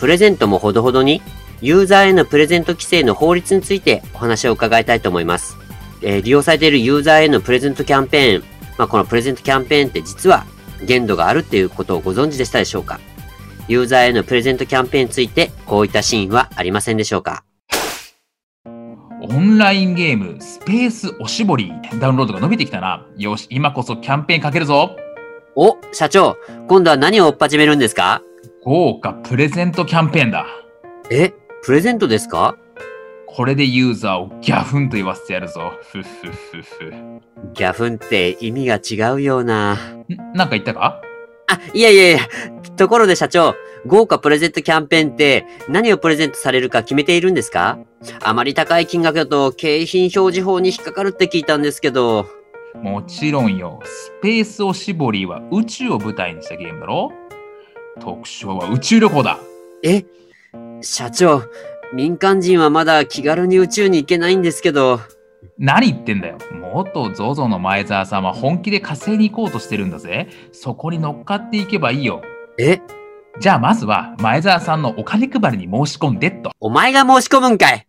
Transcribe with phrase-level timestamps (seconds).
[0.00, 1.20] プレゼントもほどほどに
[1.60, 5.58] ユーザーへのプレゼント規制の法律についてお話を伺いたいと思います、
[6.00, 8.44] えー利用されているユーザーへのプレゼントキャンペーン、
[8.78, 10.46] まあ、このプレゼントキャンペーンって実は
[10.86, 12.98] 限度があるっていうことをご存知でしたでしょうか？
[13.68, 17.44] ユーザーへのプレゼントキャンペーンについてこういったシーンはありませんでしょうか？
[18.64, 21.70] オンラインゲームスペースおしぼり
[22.00, 23.06] ダウンロードが伸びてきたな。
[23.18, 24.96] よし今こそキャンペーンかけるぞ。
[25.56, 28.22] お、社長、今度は何を追っ始めるんですか？
[28.62, 30.44] 豪華プレゼントキャンペーンだ。
[31.10, 32.58] え、プレゼントですか？
[33.26, 35.72] これでユーザーをギャフンと言わせてやるぞ。
[35.80, 36.92] ふっふっふっふ。
[37.54, 39.74] ギャフンって意味が違うような。
[39.74, 40.04] ん？
[40.34, 41.00] なんか言ったか？
[41.48, 42.18] あ、いやいやいや、
[42.76, 43.54] ところで社長、
[43.86, 47.78] 豪華プレゼントキャンペーンって何をプレゼントされるか決めているんですか？
[48.22, 52.26] あまり高い金額だと景品表示法に引っかかるって聞いたんですけど。
[52.82, 53.80] もちろんよ。
[53.84, 57.10] スペースおしぼりは宇宙を舞台にしたゲームだろ
[58.00, 59.38] 特賞は宇宙旅行だ。
[59.84, 60.04] え？
[60.80, 61.42] 社長、
[61.92, 65.00] 民間人はまだ気軽に宇宙に行けないんですけど。
[65.58, 66.38] 何言ってんだよ。
[66.72, 70.28] 元 ZOZO の前澤さんは本気で火星に行こうとしてるんだぜ。
[70.52, 72.22] そこに乗っかっていけばいいよ。
[72.58, 72.80] え？
[73.38, 76.50] じゃあまずは前澤さんのお金配りに申し込んでっと。
[76.60, 77.86] お前が申し込むんかい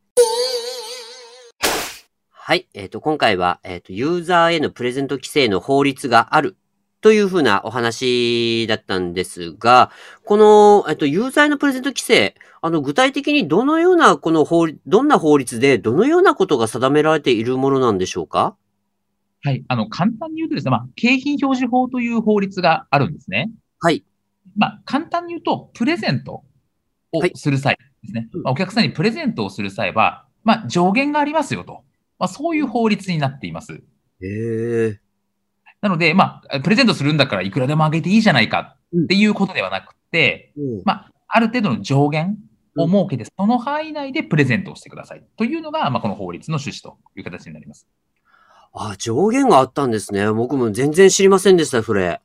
[2.30, 2.68] はい。
[2.74, 6.58] えっ、と、今回は、えっ、と、ユーザーへのプレゼント規制の法律がある
[7.02, 9.92] というふうなお話だったんですが、
[10.24, 18.56] この、えっ、と、ユーザーへのプレゼント規制、あの、具体的にどのような、この法律、どんな法律で、どのようなことが定められているものなんでしょうか？
[19.44, 19.64] はい。
[19.68, 23.50] あの、簡単に言うとですね、まあ、景品表示法という法律があるんですね。
[23.80, 24.04] はい。
[24.56, 26.44] まあ、簡単に言うと、プレゼント
[27.12, 28.30] をはいする際ですね。
[28.34, 31.84] うんまあ、お客さんにプレゼントをする際は、まあ、上限がありますよと。
[32.20, 33.74] まあ、そういう法律になっています。
[33.74, 33.80] へ
[34.22, 35.00] え。
[35.82, 42.38] なので、まあ、プレゼントするんだからいくらでもあげていいじゃないかっていうことではなくて、うんまあ、ある程度の上限
[42.78, 47.88] を設けて、その範囲内でプレゼントをしてくださいというのが、まあ、この法律の趣旨という形になります。
[48.74, 50.32] あ、上限があったんですね。
[50.32, 52.22] 僕も全然知りませんでした、それ。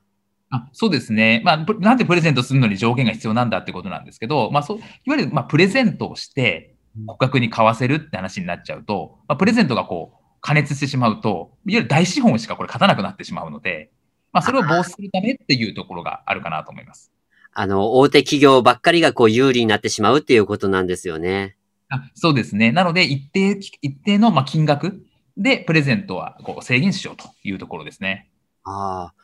[0.51, 1.43] あそうですね。
[1.45, 4.81] まあ、プなんでプレゼントするのに上限が必要なんだってことなんですけど、まあ、そう、い
[5.11, 13.91] わゆる、まあ、プレゼントをして、顧客に買わせるって話になっちゃうと、まあ、プレゼントがこう、加熱してしまうと、いわゆる大資本しかこれ勝たなくなってしまうので、
[14.33, 17.11] まあ、それを防止するためっていうところがあるかなと思います。
[17.53, 21.57] あの、大手企業ばっかりがこう有利になってしまうっていうことなんですよね。
[21.89, 22.71] あそうですね。
[22.73, 25.03] なので、一定、一定のまあ金額
[25.37, 28.29] でプレゼントはこう制限しようというところですね。
[28.65, 29.15] ああ。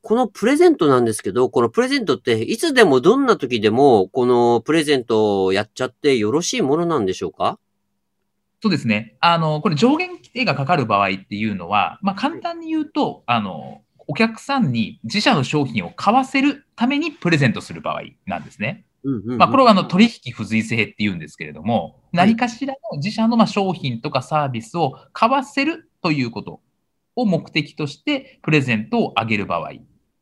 [0.00, 7.58] このプレゼントなんですけど、このプレゼントっていつでもどんな時でも、このプレゼントをやっちゃってよろしいものなんでしょうか？
[8.62, 9.16] そうですね。
[9.18, 18.84] あの、これ上限規定がかかる場合っていうのは、まあ、簡単に言うと、あの、お客さんに自社の商品を買わせるためにプレゼントする場合なんですね。
[19.02, 19.38] うんうん、うん。
[19.38, 26.60] まあ、これはあの取引不随性って言うんですけれども、何かしらの自社のまあ商品とかサービスを買わせるということ
[27.16, 29.72] を目的としてプレゼントをあげる場合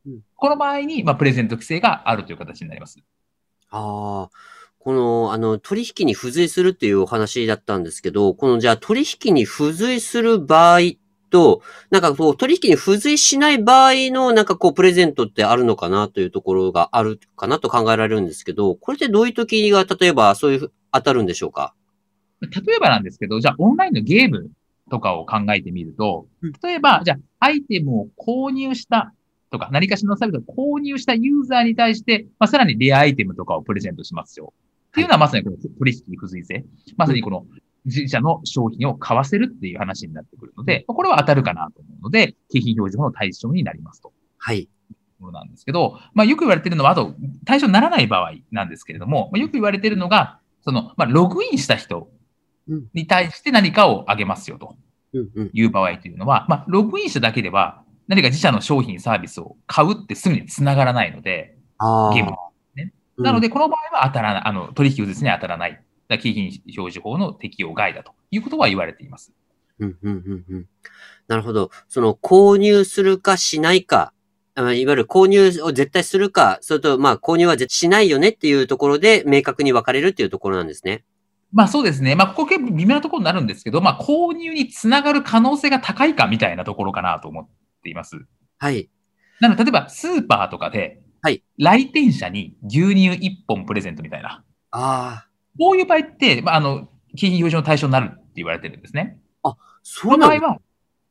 [0.06, 2.98] うん、この場合にまあプレゼント規制があるという形になります。
[3.68, 4.30] ああ。
[4.82, 10.80] この、あの、取引に付随するっていうお話だったんですけど、このじゃあ取引に付随する場合
[11.28, 11.60] と、
[11.90, 21.74] なんかこう取引に付随しない場合のなんかこうプレゼントってあるのかなというところがあるかなと考えられるんですけど、これってどういう時が例えばそういう当たるんでしょうか？
[22.40, 24.50] 例えばなんですけど、じゃあオンラインのゲーム
[24.90, 29.12] とかを考えてみるとうん、例えば、じゃあアイテムを購入した
[29.52, 34.52] とか、何かしらのサービスを購入したユーザーに対して、まあ、さらにレアアイテムとかをプレゼントしますよ。
[34.90, 36.64] っていうのはまさにこの取引不随性。
[36.96, 37.46] まさにこの
[37.84, 44.12] 自社の商品を買わせるっていう話になってくるので、これは当たるかなと思うので、景品表示法の対象になりますと。
[44.38, 44.66] はい。
[44.66, 44.68] と
[45.20, 47.14] ころなんですけど、まあ、よく言われてるのは、あと、
[47.44, 52.10] 対象にならない場合なんですけれども、まあ、よく言われてるのが、その、まあ、ログインした人
[52.68, 54.76] うんに対して何かをあげますよと。
[55.52, 61.56] いう場合というのは、まあ、ログインしただけでは、何か自社の商品、サービスを買うってすぐに繋がらないので。
[62.14, 62.32] ゲーム
[63.22, 65.72] なので、この場合は当たらない、あの、取引物には当たらない。
[65.72, 66.46] だから景品
[66.76, 69.32] 表示法の適用外だということは言われています。
[69.78, 70.66] うん、うん、うん、うん。
[71.28, 71.70] なるほど。
[71.88, 74.12] その、購入するかしないか
[74.54, 81.04] あのいわゆる購入を絶対するか、それと、まあ、購入は絶対しないよねっていうところで、明確に分かれるっていうところなんですね。
[81.52, 82.14] まあそうですね。
[82.14, 87.48] まあここ結構微妙なところになるんですけど、まあ購入につながる可能性が高いかみたいなところかなと思っ
[87.82, 88.24] ています。
[88.58, 88.88] はい。
[89.40, 94.42] なので、例えばスーパーとかで、はい来店者に牛乳1本プレゼントみたいな。
[94.72, 95.26] ああ、
[95.58, 99.18] こういう場合って、まああの、景品表示の対象になるって言われてるんですね。
[99.44, 100.38] そそうの場合。
[100.38, 100.60] は、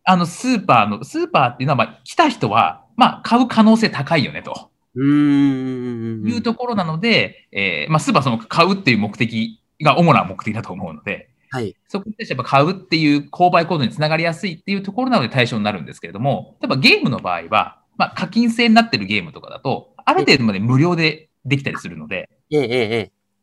[0.06, 6.28] あの、スーパーの、スーパーっていうのは、まあ、来た人は、まあ、買う可能性高いよね、とうーん。
[6.28, 11.76] いうところなので、えーまあ、スーパーはその買うっていう目的が主な目的だと思うので、はい。
[11.88, 22.30] そこに対してやっぱ買うっていう購買行動につながりやすいっていうところなので対象になるんですけれども、例えばゲームの場合は、まあ、課金制になってるゲームとかだと、ある程度まで無料でできたりするので。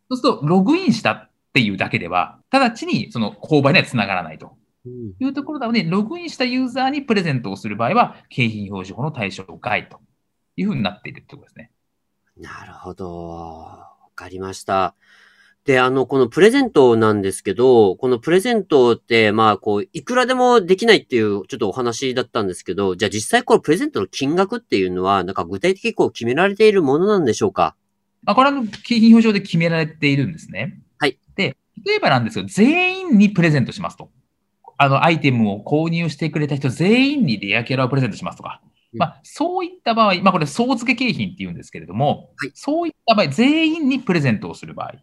[0.09, 4.57] そうすると、ログインしたっていうだけでは、直ちにその購買にはつながらないと。
[4.85, 10.01] うんいうところなので、ログインしたユーザーにプレゼントをする場合は、景品表示法の対象外と
[10.57, 11.73] いうふうになっているということですね。
[12.37, 13.17] なるほど。
[13.17, 14.95] わかりました。
[15.67, 27.75] で、あの、このプレゼントなんですけど、このプレゼントって、まあ、こう、いくらでもできないっていう、ちょっとお話だったんですけど、じゃあ実際このプレゼントの金額っていうのは、なんか具体的にこう決められているものなんでしょうか？
[28.23, 30.79] まあ、これは景品表示法で決められているんですね。
[30.99, 31.19] はい。
[31.35, 34.11] で、例えばなんですけど、全員にプレゼントしますと。
[34.79, 38.61] あの、アイテムを購入してくれた人全員にレアキャラをプレゼントしますとか。
[38.93, 44.95] うんまあ、そういった場合、まあ、これ、総付け景品って言うんですけれども、はいそういった場合、全員にプレゼントをする場合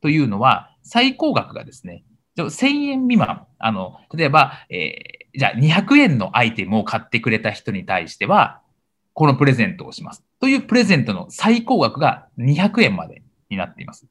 [0.00, 2.04] というのは、最高額がですね、
[2.36, 8.60] じゃあ1000円未満、あの、例えば、えーじゃあ200円のアイテムを買ってくれた人に対しては、
[9.14, 10.24] このプレゼントをします。
[10.40, 14.06] というプレゼントの最高額が200円までになっています。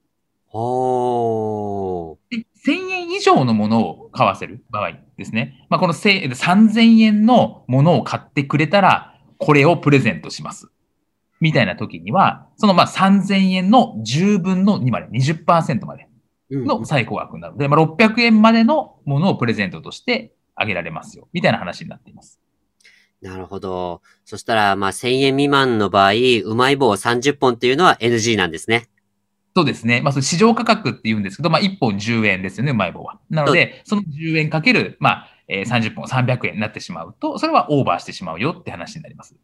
[0.54, 2.18] おー。
[2.30, 5.66] で1000円以上のものを買わせる場合ですね。
[5.70, 10.70] まあ、この1000 3000円のものを買ってくれたら、これをプレゼントします。
[11.40, 16.08] みたいな時には、そのまあ3000円の10分の2まで、20%まで
[16.50, 21.28] うんの最高額になるので、まあ、600円までのものをプレゼントとしてあげられますよ。
[21.34, 22.40] みたいな話になっています。
[23.22, 24.02] なるほど。
[24.26, 26.12] そしたら、まあ、1000円未満の場合、
[26.46, 28.88] うまい棒30本っていうのは NG なんですね。
[29.56, 30.02] そうですね。
[30.02, 33.20] まあ、その市場価格って言うんですけど、まあ、1本10円ですよね、うまい棒は。
[33.30, 39.36] なので、その10円かける、まあ、えー30本300円になってしまうと、それはオーバーしてしまうよって話になります。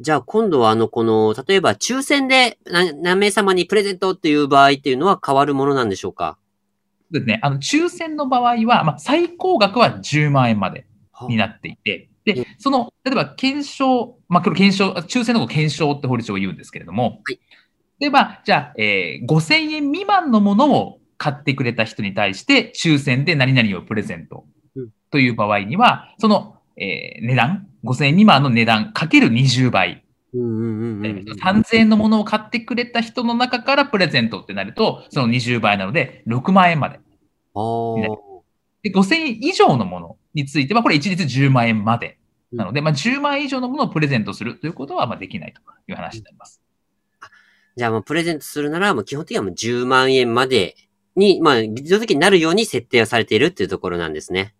[0.00, 6.36] じゃあ今度はあの、この、例えば抽選でな何名様にプレゼントっていう場合っていうのは変わるものなんでしょうか？
[7.10, 7.38] ですね。
[7.42, 10.86] あの、抽選の場合は、まあ、最高額は10万円まで
[11.28, 12.34] になっていて、うん。
[12.34, 17.40] で、その、例えば検証、まあ、これ検証、抽選のことを検証って法律上言うんですけれども、はい。
[17.98, 24.44] で、まあ、じゃあ、えー5000円未満のものを買ってくれた人に対して、抽選で何々をプレゼント
[24.74, 24.88] うん。
[25.10, 28.92] という場合には、その、えー値段、5000円未満の値段？
[28.92, 31.24] かける20倍、うんうんうんうんうん。
[31.38, 36.98] 3000円のものを買ってくれた人の中からプレゼントってなると、その20倍なので、6万円まで。
[38.82, 42.18] で、5000円以上のものについては、これ一律10万円まで。
[42.52, 46.60] なので、まあ、10万円以上のものをプレゼントするということは、まあ、できないという話になります。
[47.76, 50.76] じゃあもうプレゼントするなら、もう基本的にはもう10万円まで
[51.16, 54.54] に、まあ、自動的になるように設定をされているっていうところなんですね。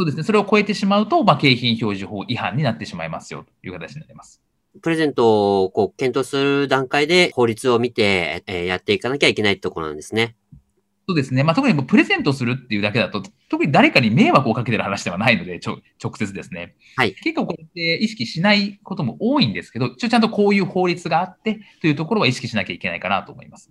[0.00, 0.22] そうですね。
[0.22, 4.40] それを超えてしまうと、まあ、景品表示法違反になってしまいますよという形になります。
[4.80, 10.36] プレゼントをこう検討する段階で法律を見て、えーやっていかなきゃいけないところなんですね。
[11.06, 11.44] そうですね。
[11.44, 16.76] まあ、特にもうプレゼントするっていうだけだと、特に誰かに迷惑をかけてる話ではないので、ちょ直接ですね。
[16.96, 23.70] はい結構これって意識しないことも多いんですけど、一応ちゃんとこういう法律があってというところは意識しなきゃいけないかなと思います。